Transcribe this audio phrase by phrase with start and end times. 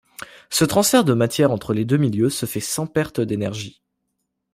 [0.49, 3.83] Ce transfert de matière entre les deux milieux se fait sans perte d'énergie.